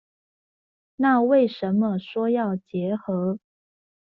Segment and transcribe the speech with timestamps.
[0.95, 3.37] 那為什麼說要結合